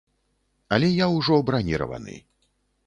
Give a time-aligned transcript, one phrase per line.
[0.77, 2.15] Але я ўжо браніраваны.